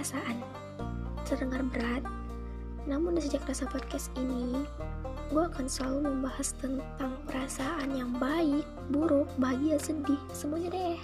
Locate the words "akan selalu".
5.44-6.08